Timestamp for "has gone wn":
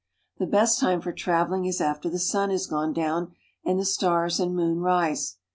2.49-3.33